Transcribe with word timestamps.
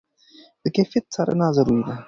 د 0.63 0.65
کیفیت 0.75 1.05
څارنه 1.13 1.47
ضروري 1.55 1.81
ده. 1.87 1.93